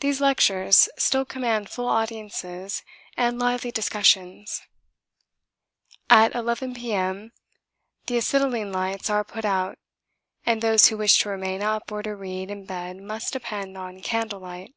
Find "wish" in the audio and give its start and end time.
10.96-11.18